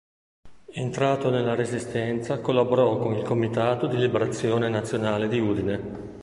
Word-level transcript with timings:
Entrato 0.71 1.29
nella 1.29 1.53
Resistenza, 1.53 2.39
collaborò 2.41 2.97
con 2.97 3.13
il 3.13 3.21
Comitato 3.23 3.85
di 3.85 3.97
Liberazione 3.97 4.67
Nazionale 4.67 5.27
di 5.27 5.39
Udine. 5.39 6.19